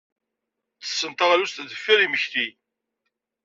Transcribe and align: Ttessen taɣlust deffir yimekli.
Ttessen 0.77 1.11
taɣlust 1.13 1.65
deffir 1.69 1.99
yimekli. 2.01 2.47